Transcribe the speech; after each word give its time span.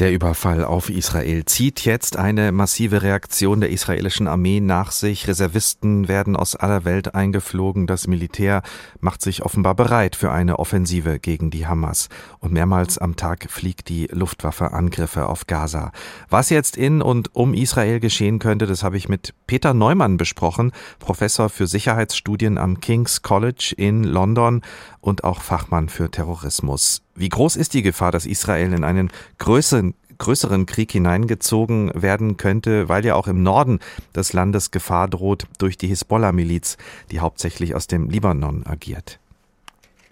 Der 0.00 0.14
Überfall 0.14 0.64
auf 0.64 0.88
Israel 0.88 1.44
zieht 1.44 1.84
jetzt 1.84 2.16
eine 2.16 2.52
massive 2.52 3.02
Reaktion 3.02 3.60
der 3.60 3.68
israelischen 3.68 4.28
Armee 4.28 4.60
nach 4.60 4.92
sich. 4.92 5.28
Reservisten 5.28 6.08
werden 6.08 6.36
aus 6.36 6.56
aller 6.56 6.86
Welt 6.86 7.14
eingeflogen. 7.14 7.86
Das 7.86 8.06
Militär 8.06 8.62
macht 9.00 9.20
sich 9.20 9.42
offenbar 9.42 9.74
bereit 9.74 10.16
für 10.16 10.32
eine 10.32 10.58
Offensive 10.58 11.18
gegen 11.18 11.50
die 11.50 11.66
Hamas. 11.66 12.08
Und 12.38 12.50
mehrmals 12.50 12.96
am 12.96 13.16
Tag 13.16 13.50
fliegt 13.50 13.90
die 13.90 14.06
Luftwaffe 14.10 14.72
Angriffe 14.72 15.26
auf 15.26 15.46
Gaza. 15.46 15.92
Was 16.30 16.48
jetzt 16.48 16.78
in 16.78 17.02
und 17.02 17.34
um 17.34 17.52
Israel 17.52 18.00
geschehen 18.00 18.38
könnte, 18.38 18.64
das 18.64 18.82
habe 18.82 18.96
ich 18.96 19.10
mit 19.10 19.34
Peter 19.46 19.74
Neumann 19.74 20.16
besprochen, 20.16 20.72
Professor 20.98 21.50
für 21.50 21.66
Sicherheitsstudien 21.66 22.56
am 22.56 22.80
King's 22.80 23.20
College 23.20 23.74
in 23.76 24.04
London 24.04 24.62
und 25.02 25.24
auch 25.24 25.42
Fachmann 25.42 25.90
für 25.90 26.10
Terrorismus. 26.10 27.02
Wie 27.20 27.28
groß 27.28 27.56
ist 27.56 27.74
die 27.74 27.82
Gefahr, 27.82 28.12
dass 28.12 28.24
Israel 28.24 28.72
in 28.72 28.82
einen 28.82 29.10
größeren 29.36 29.94
größeren 30.16 30.66
Krieg 30.66 30.92
hineingezogen 30.92 31.90
werden 31.94 32.36
könnte, 32.36 32.88
weil 32.90 33.04
ja 33.06 33.14
auch 33.14 33.26
im 33.26 33.42
Norden 33.42 33.78
des 34.14 34.34
Landes 34.34 34.70
Gefahr 34.70 35.08
droht 35.08 35.44
durch 35.58 35.78
die 35.78 35.86
Hisbollah-Miliz, 35.86 36.76
die 37.10 37.20
hauptsächlich 37.20 37.74
aus 37.74 37.86
dem 37.86 38.10
Libanon 38.10 38.64
agiert. 38.66 39.18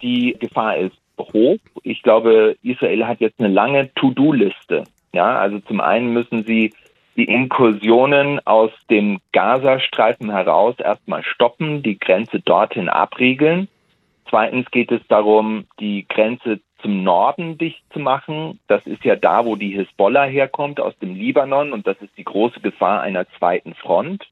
Die 0.00 0.34
Gefahr 0.40 0.78
ist 0.78 0.96
hoch. 1.18 1.58
Ich 1.82 2.02
glaube, 2.02 2.56
Israel 2.62 3.06
hat 3.06 3.20
jetzt 3.20 3.38
eine 3.38 3.52
lange 3.52 3.92
To-Do-Liste. 3.94 4.84
Ja, 5.12 5.38
also 5.38 5.60
zum 5.60 5.80
einen 5.80 6.14
müssen 6.14 6.44
sie 6.46 6.72
die 7.16 7.24
Inkursionen 7.24 8.40
aus 8.46 8.70
dem 8.88 9.18
Gazastreifen 9.32 10.30
heraus 10.30 10.76
erstmal 10.78 11.22
stoppen, 11.22 11.82
die 11.82 11.98
Grenze 11.98 12.40
dorthin 12.40 12.88
abriegeln. 12.88 13.68
Zweitens 14.30 14.70
geht 14.70 14.92
es 14.92 15.00
darum, 15.08 15.64
die 15.80 16.06
Grenze 16.08 16.60
zum 16.82 17.02
Norden 17.02 17.58
dicht 17.58 17.82
zu 17.92 17.98
machen. 17.98 18.60
Das 18.68 18.84
ist 18.86 19.04
ja 19.04 19.16
da, 19.16 19.44
wo 19.44 19.56
die 19.56 19.70
Hisbollah 19.70 20.24
herkommt, 20.24 20.80
aus 20.80 20.96
dem 20.98 21.14
Libanon. 21.14 21.72
Und 21.72 21.86
das 21.86 21.96
ist 22.00 22.16
die 22.16 22.24
große 22.24 22.60
Gefahr 22.60 23.00
einer 23.00 23.26
zweiten 23.38 23.74
Front. 23.74 24.26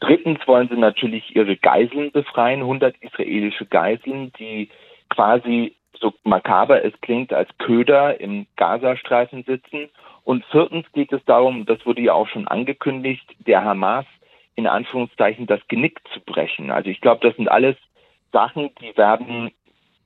Drittens 0.00 0.46
wollen 0.46 0.68
sie 0.68 0.76
natürlich 0.76 1.34
ihre 1.34 1.56
Geiseln 1.56 2.10
befreien, 2.10 2.60
100 2.60 2.96
israelische 3.00 3.66
Geiseln, 3.66 4.32
die 4.38 4.68
quasi, 5.08 5.74
so 5.98 6.12
makaber 6.24 6.84
es 6.84 6.92
klingt, 7.00 7.32
als 7.32 7.48
Köder 7.58 8.20
im 8.20 8.46
Gazastreifen 8.56 9.44
sitzen. 9.44 9.88
Und 10.24 10.44
viertens 10.46 10.90
geht 10.92 11.12
es 11.12 11.24
darum, 11.24 11.64
das 11.64 11.84
wurde 11.86 12.02
ja 12.02 12.12
auch 12.12 12.28
schon 12.28 12.48
angekündigt, 12.48 13.24
der 13.46 13.64
Hamas 13.64 14.04
in 14.56 14.66
Anführungszeichen 14.66 15.46
das 15.46 15.60
Genick 15.68 16.00
zu 16.12 16.20
brechen. 16.20 16.70
Also 16.70 16.90
ich 16.90 17.00
glaube, 17.00 17.26
das 17.26 17.36
sind 17.36 17.48
alles 17.48 17.76
Sachen, 18.32 18.70
die 18.80 18.96
werden 18.96 19.52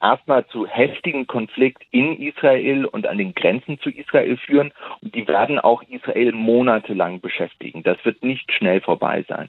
erstmal 0.00 0.46
zu 0.46 0.66
heftigen 0.66 1.26
Konflikt 1.26 1.82
in 1.90 2.20
Israel 2.20 2.84
und 2.84 3.06
an 3.06 3.18
den 3.18 3.34
Grenzen 3.34 3.78
zu 3.80 3.90
Israel 3.90 4.36
führen. 4.36 4.72
Und 5.00 5.14
die 5.14 5.26
werden 5.26 5.58
auch 5.58 5.82
Israel 5.82 6.32
monatelang 6.32 7.20
beschäftigen. 7.20 7.82
Das 7.82 7.98
wird 8.04 8.22
nicht 8.22 8.52
schnell 8.52 8.80
vorbei 8.80 9.24
sein. 9.28 9.48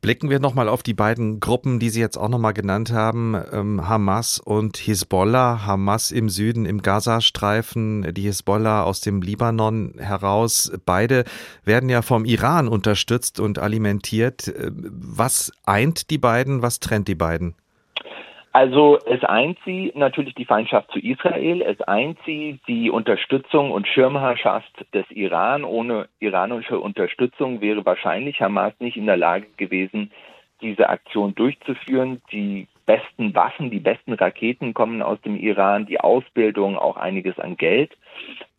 Blicken 0.00 0.30
wir 0.30 0.38
nochmal 0.38 0.68
auf 0.68 0.84
die 0.84 0.94
beiden 0.94 1.40
Gruppen, 1.40 1.80
die 1.80 1.88
Sie 1.88 2.00
jetzt 2.00 2.16
auch 2.16 2.28
nochmal 2.28 2.52
genannt 2.52 2.92
haben, 2.92 3.36
ähm, 3.52 3.88
Hamas 3.88 4.38
und 4.38 4.76
Hisbollah. 4.76 5.66
Hamas 5.66 6.12
im 6.12 6.28
Süden 6.28 6.66
im 6.66 6.82
Gazastreifen, 6.82 8.14
die 8.14 8.22
Hisbollah 8.22 8.84
aus 8.84 9.00
dem 9.00 9.22
Libanon 9.22 9.94
heraus. 9.98 10.72
Beide 10.86 11.24
werden 11.64 11.88
ja 11.88 12.02
vom 12.02 12.24
Iran 12.24 12.68
unterstützt 12.68 13.40
und 13.40 13.58
alimentiert. 13.58 14.46
Äh, 14.46 14.70
was 14.72 15.50
eint 15.66 16.10
die 16.10 16.18
beiden, 16.18 16.62
was 16.62 16.78
trennt 16.78 17.08
die 17.08 17.16
beiden? 17.16 17.56
Also 18.52 18.98
es 19.06 19.22
eint 19.24 19.58
sie 19.64 19.92
natürlich 19.94 20.34
die 20.34 20.46
Feindschaft 20.46 20.90
zu 20.90 20.98
Israel, 20.98 21.60
es 21.62 21.80
eint 21.82 22.18
sie 22.24 22.58
die 22.66 22.90
Unterstützung 22.90 23.70
und 23.70 23.86
Schirmherrschaft 23.86 24.72
des 24.94 25.04
Iran. 25.10 25.64
Ohne 25.64 26.08
iranische 26.18 26.78
Unterstützung 26.78 27.60
wäre 27.60 27.84
wahrscheinlich 27.84 28.40
Hamas 28.40 28.72
nicht 28.78 28.96
in 28.96 29.06
der 29.06 29.18
Lage 29.18 29.46
gewesen, 29.56 30.10
diese 30.62 30.88
Aktion 30.88 31.34
durchzuführen. 31.34 32.22
Die 32.32 32.66
besten 32.86 33.34
Waffen, 33.34 33.70
die 33.70 33.80
besten 33.80 34.14
Raketen 34.14 34.72
kommen 34.72 35.02
aus 35.02 35.20
dem 35.20 35.36
Iran, 35.36 35.84
die 35.84 36.00
Ausbildung, 36.00 36.78
auch 36.78 36.96
einiges 36.96 37.38
an 37.38 37.58
Geld. 37.58 37.92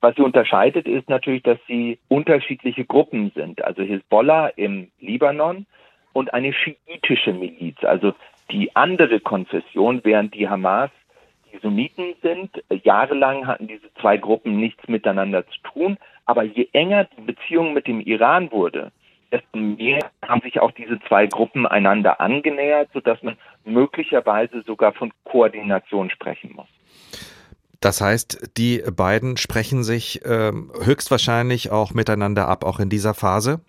Was 0.02 0.16
sie 0.16 0.22
unterscheidet, 0.22 0.88
ist 0.88 1.10
natürlich, 1.10 1.42
dass 1.42 1.58
sie 1.68 1.98
unterschiedliche 2.08 2.86
Gruppen 2.86 3.32
sind. 3.34 3.64
Also 3.64 3.82
Hisbollah 3.82 4.50
im 4.50 4.92
Libanon 5.00 5.66
und 6.20 6.34
eine 6.34 6.52
schiitische 6.52 7.32
Miliz, 7.32 7.78
also 7.84 8.14
die 8.52 8.76
andere 8.76 9.22
Konfession, 9.22 10.02
während 10.04 10.36
die 10.36 10.50
Hamas 10.50 10.92
die 11.52 11.58
Sunniten 11.60 12.14
sind. 12.22 12.52
Jahrelang 12.84 13.48
hatten 13.48 13.68
diese 13.68 13.92
zwei 14.02 14.18
Gruppen 14.18 14.60
nichts 14.60 14.86
miteinander 14.88 15.48
zu 15.48 15.62
tun. 15.74 15.98
Aber 16.26 16.44
je 16.44 16.68
enger 16.74 17.06
die 17.06 17.22
Beziehung 17.22 17.74
mit 17.74 17.88
dem 17.88 18.02
Iran 18.02 18.52
wurde, 18.52 18.92
desto 19.32 19.58
mehr 19.58 20.00
haben 20.28 20.42
sich 20.42 20.60
auch 20.60 20.72
diese 20.72 21.00
zwei 21.08 21.26
Gruppen 21.26 21.66
einander 21.66 22.20
angenähert, 22.20 22.90
sodass 22.94 23.24
man 23.24 23.38
möglicherweise 23.64 24.62
sogar 24.64 24.92
von 24.92 25.12
Koordination 25.24 26.10
sprechen 26.10 26.52
muss. 26.54 26.68
Das 27.80 28.02
heißt, 28.02 28.58
die 28.58 28.84
beiden 28.94 29.38
sprechen 29.38 29.84
sich 29.84 30.26
äh, 30.26 30.52
höchstwahrscheinlich 30.84 31.72
auch 31.72 31.94
miteinander 31.94 32.50
ab, 32.50 32.66
auch 32.66 32.80
in 32.80 32.90
dieser 32.90 33.14
Phase? 33.14 33.62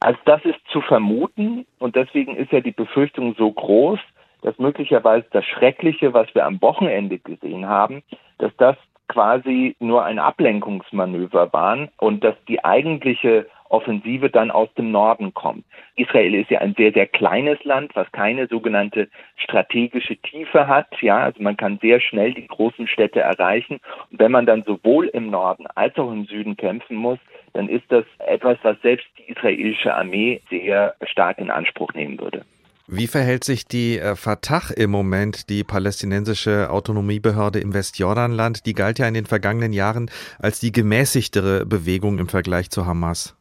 Also 0.00 0.18
das 0.24 0.44
ist 0.44 0.61
zu 0.72 0.80
vermuten 0.80 1.66
und 1.78 1.96
deswegen 1.96 2.36
ist 2.36 2.52
ja 2.52 2.60
die 2.60 2.72
Befürchtung 2.72 3.34
so 3.36 3.50
groß, 3.50 4.00
dass 4.42 4.58
möglicherweise 4.58 5.26
das 5.30 5.44
Schreckliche, 5.44 6.14
was 6.14 6.34
wir 6.34 6.44
am 6.44 6.60
Wochenende 6.60 7.18
gesehen 7.18 7.66
haben, 7.66 8.02
dass 8.38 8.52
das 8.56 8.76
quasi 9.08 9.76
nur 9.78 10.04
ein 10.04 10.18
Ablenkungsmanöver 10.18 11.52
waren 11.52 11.90
und 11.98 12.24
dass 12.24 12.34
die 12.48 12.64
eigentliche 12.64 13.46
Offensive 13.68 14.28
dann 14.30 14.50
aus 14.50 14.72
dem 14.74 14.90
Norden 14.90 15.32
kommt. 15.32 15.64
Israel 15.96 16.34
ist 16.34 16.50
ja 16.50 16.60
ein 16.60 16.74
sehr, 16.76 16.92
sehr 16.92 17.06
kleines 17.06 17.62
Land, 17.64 17.96
was 17.96 18.10
keine 18.12 18.46
sogenannte 18.46 19.08
strategische 19.36 20.16
Tiefe 20.16 20.66
hat. 20.66 20.88
Ja, 21.00 21.18
also 21.18 21.42
man 21.42 21.56
kann 21.56 21.78
sehr 21.80 22.00
schnell 22.00 22.34
die 22.34 22.46
großen 22.46 22.86
Städte 22.86 23.20
erreichen. 23.20 23.80
Und 24.10 24.18
wenn 24.18 24.30
man 24.30 24.46
dann 24.46 24.62
sowohl 24.64 25.06
im 25.08 25.30
Norden 25.30 25.66
als 25.74 25.96
auch 25.98 26.12
im 26.12 26.26
Süden 26.26 26.56
kämpfen 26.56 26.96
muss, 26.96 27.18
dann 27.52 27.68
ist 27.68 27.84
das 27.88 28.04
etwas, 28.18 28.58
was 28.62 28.80
selbst 28.82 29.06
die 29.18 29.32
israelische 29.32 29.94
Armee 29.94 30.40
sehr 30.50 30.94
stark 31.04 31.38
in 31.38 31.50
Anspruch 31.50 31.92
nehmen 31.94 32.18
würde. 32.18 32.44
Wie 32.88 33.06
verhält 33.06 33.44
sich 33.44 33.66
die 33.66 33.98
äh, 33.98 34.16
Fatah 34.16 34.74
im 34.76 34.90
Moment, 34.90 35.48
die 35.48 35.64
palästinensische 35.64 36.68
Autonomiebehörde 36.70 37.60
im 37.60 37.72
Westjordanland? 37.72 38.66
Die 38.66 38.74
galt 38.74 38.98
ja 38.98 39.06
in 39.06 39.14
den 39.14 39.24
vergangenen 39.24 39.72
Jahren 39.72 40.10
als 40.40 40.60
die 40.60 40.72
gemäßigtere 40.72 41.64
Bewegung 41.64 42.18
im 42.18 42.28
Vergleich 42.28 42.70
zu 42.70 42.84
Hamas. 42.84 43.38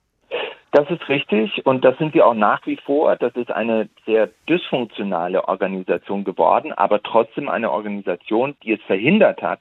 Das 0.71 0.89
ist 0.89 1.09
richtig 1.09 1.65
und 1.65 1.83
das 1.83 1.97
sind 1.97 2.13
wir 2.13 2.25
auch 2.25 2.33
nach 2.33 2.65
wie 2.65 2.77
vor. 2.77 3.17
Das 3.17 3.35
ist 3.35 3.51
eine 3.51 3.89
sehr 4.05 4.29
dysfunktionale 4.47 5.45
Organisation 5.49 6.23
geworden, 6.23 6.71
aber 6.71 7.03
trotzdem 7.03 7.49
eine 7.49 7.71
Organisation, 7.71 8.55
die 8.63 8.73
es 8.73 8.81
verhindert 8.83 9.41
hat, 9.41 9.59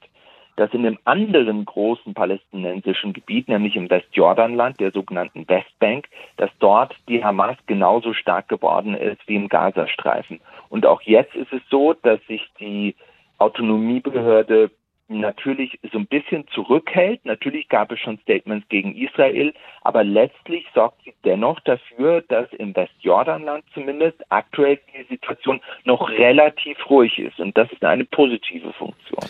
dass 0.61 0.75
in 0.75 0.83
dem 0.83 0.99
anderen 1.05 1.65
großen 1.65 2.13
palästinensischen 2.13 3.13
Gebiet, 3.13 3.47
nämlich 3.47 3.75
im 3.75 3.89
Westjordanland, 3.89 4.79
der 4.79 4.91
sogenannten 4.91 5.49
Westbank, 5.49 6.07
dass 6.37 6.51
dort 6.59 6.95
die 7.09 7.23
Hamas 7.23 7.57
genauso 7.65 8.13
stark 8.13 8.47
geworden 8.47 8.93
ist 8.93 9.27
wie 9.27 9.37
im 9.37 9.49
Gazastreifen. 9.49 10.39
Und 10.69 10.85
auch 10.85 11.01
jetzt 11.01 11.33
ist 11.33 11.51
es 11.51 11.63
so, 11.71 11.93
dass 11.93 12.19
sich 12.27 12.47
die 12.59 12.95
Autonomiebehörde 13.39 14.69
natürlich 15.07 15.79
so 15.91 15.97
ein 15.97 16.05
bisschen 16.05 16.47
zurückhält. 16.49 17.25
Natürlich 17.25 17.67
gab 17.67 17.91
es 17.91 17.99
schon 17.99 18.19
Statements 18.19 18.69
gegen 18.69 18.95
Israel, 18.95 19.55
aber 19.81 20.03
letztlich 20.03 20.67
sorgt 20.75 21.03
sie 21.03 21.15
dennoch 21.25 21.59
dafür, 21.61 22.21
dass 22.21 22.53
im 22.53 22.75
Westjordanland 22.75 23.63
zumindest 23.73 24.21
aktuell 24.29 24.77
die 24.93 25.05
Situation 25.09 25.59
noch 25.85 26.07
relativ 26.07 26.77
ruhig 26.87 27.17
ist. 27.17 27.39
Und 27.39 27.57
das 27.57 27.71
ist 27.71 27.83
eine 27.83 28.05
positive 28.05 28.71
Funktion. 28.73 29.27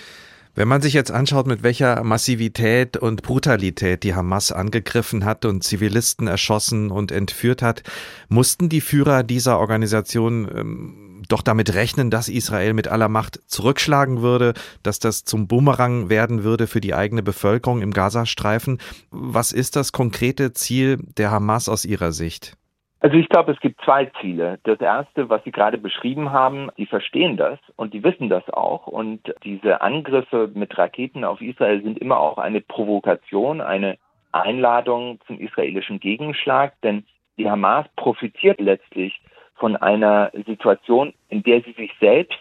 Wenn 0.53 0.67
man 0.67 0.81
sich 0.81 0.93
jetzt 0.93 1.11
anschaut, 1.11 1.47
mit 1.47 1.63
welcher 1.63 2.03
Massivität 2.03 2.97
und 2.97 3.21
Brutalität 3.21 4.03
die 4.03 4.15
Hamas 4.15 4.51
angegriffen 4.51 5.23
hat 5.23 5.45
und 5.45 5.63
Zivilisten 5.63 6.27
erschossen 6.27 6.91
und 6.91 7.11
entführt 7.11 7.61
hat, 7.61 7.83
mussten 8.27 8.67
die 8.67 8.81
Führer 8.81 9.23
dieser 9.23 9.59
Organisation 9.59 10.49
ähm, 10.53 11.23
doch 11.29 11.41
damit 11.41 11.73
rechnen, 11.73 12.09
dass 12.09 12.27
Israel 12.27 12.73
mit 12.73 12.89
aller 12.89 13.07
Macht 13.07 13.41
zurückschlagen 13.47 14.21
würde, 14.21 14.53
dass 14.83 14.99
das 14.99 15.23
zum 15.23 15.47
Bumerang 15.47 16.09
werden 16.09 16.43
würde 16.43 16.67
für 16.67 16.81
die 16.81 16.93
eigene 16.93 17.23
Bevölkerung 17.23 17.81
im 17.81 17.91
Gazastreifen. 17.91 18.79
Was 19.09 19.53
ist 19.53 19.77
das 19.77 19.93
konkrete 19.93 20.51
Ziel 20.51 20.97
der 21.17 21.31
Hamas 21.31 21.69
aus 21.69 21.85
Ihrer 21.85 22.11
Sicht? 22.11 22.57
Also 23.03 23.17
ich 23.17 23.29
glaube, 23.29 23.51
es 23.51 23.59
gibt 23.59 23.81
zwei 23.83 24.05
Ziele. 24.21 24.59
Das 24.63 24.79
erste, 24.79 25.27
was 25.27 25.43
Sie 25.43 25.51
gerade 25.51 25.79
beschrieben 25.79 26.31
haben, 26.31 26.69
die 26.77 26.85
verstehen 26.85 27.35
das 27.35 27.57
und 27.75 27.95
die 27.95 28.03
wissen 28.03 28.29
das 28.29 28.47
auch. 28.51 28.85
Und 28.85 29.33
diese 29.43 29.81
Angriffe 29.81 30.51
mit 30.53 30.77
Raketen 30.77 31.23
auf 31.23 31.41
Israel 31.41 31.81
sind 31.81 31.97
immer 31.97 32.19
auch 32.19 32.37
eine 32.37 32.61
Provokation, 32.61 33.59
eine 33.59 33.97
Einladung 34.31 35.19
zum 35.25 35.39
israelischen 35.39 35.99
Gegenschlag, 35.99 36.79
denn 36.83 37.03
die 37.37 37.49
Hamas 37.49 37.87
profitiert 37.95 38.61
letztlich 38.61 39.19
von 39.55 39.75
einer 39.75 40.31
Situation, 40.45 41.13
in 41.29 41.41
der 41.41 41.61
sie 41.61 41.73
sich 41.73 41.91
selbst 41.99 42.39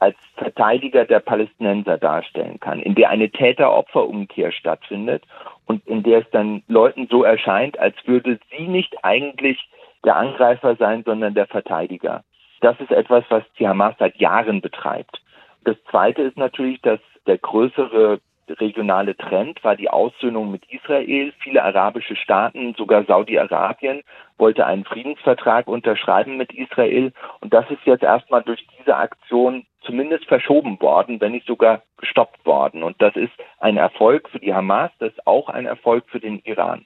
als 0.00 0.16
Verteidiger 0.36 1.04
der 1.04 1.20
Palästinenser 1.20 1.98
darstellen 1.98 2.58
kann, 2.58 2.80
in 2.80 2.96
der 2.96 3.10
eine 3.10 3.30
Täter-Opfer-Umkehr 3.30 4.50
stattfindet 4.50 5.22
und 5.66 5.86
in 5.86 6.02
der 6.02 6.20
es 6.20 6.30
dann 6.32 6.64
Leuten 6.66 7.06
so 7.08 7.22
erscheint, 7.22 7.78
als 7.78 7.94
würde 8.06 8.40
sie 8.50 8.66
nicht 8.66 9.04
eigentlich 9.04 9.68
der 10.04 10.16
Angreifer 10.16 10.76
sein, 10.76 11.02
sondern 11.04 11.34
der 11.34 11.46
Verteidiger. 11.46 12.24
Das 12.60 12.78
ist 12.80 12.90
etwas, 12.90 13.24
was 13.28 13.42
die 13.58 13.66
Hamas 13.66 13.94
seit 13.98 14.16
Jahren 14.16 14.60
betreibt. 14.60 15.20
Das 15.64 15.76
Zweite 15.90 16.22
ist 16.22 16.36
natürlich, 16.36 16.80
dass 16.82 17.00
der 17.26 17.38
größere 17.38 18.20
regionale 18.58 19.16
Trend 19.16 19.62
war 19.62 19.76
die 19.76 19.90
Aussöhnung 19.90 20.50
mit 20.50 20.64
Israel. 20.70 21.32
Viele 21.38 21.62
arabische 21.62 22.16
Staaten, 22.16 22.74
sogar 22.74 23.04
Saudi-Arabien, 23.04 24.02
wollte 24.38 24.66
einen 24.66 24.84
Friedensvertrag 24.84 25.68
unterschreiben 25.68 26.36
mit 26.36 26.52
Israel. 26.52 27.12
Und 27.40 27.54
das 27.54 27.70
ist 27.70 27.84
jetzt 27.84 28.02
erstmal 28.02 28.42
durch 28.42 28.66
diese 28.78 28.96
Aktion 28.96 29.66
zumindest 29.82 30.26
verschoben 30.26 30.80
worden, 30.80 31.20
wenn 31.20 31.32
nicht 31.32 31.46
sogar 31.46 31.82
gestoppt 31.98 32.44
worden. 32.44 32.82
Und 32.82 33.00
das 33.00 33.14
ist 33.16 33.32
ein 33.58 33.76
Erfolg 33.76 34.28
für 34.30 34.40
die 34.40 34.54
Hamas, 34.54 34.90
das 34.98 35.12
ist 35.12 35.26
auch 35.26 35.48
ein 35.48 35.66
Erfolg 35.66 36.08
für 36.08 36.20
den 36.20 36.40
Iran. 36.40 36.84